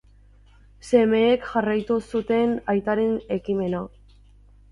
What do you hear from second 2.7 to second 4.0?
aitaren ekimena.